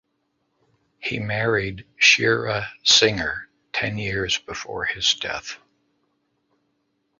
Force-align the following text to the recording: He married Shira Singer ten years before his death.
He 0.99 1.19
married 1.19 1.85
Shira 1.95 2.71
Singer 2.83 3.47
ten 3.71 3.99
years 3.99 4.39
before 4.39 4.83
his 4.85 5.13
death. 5.13 5.59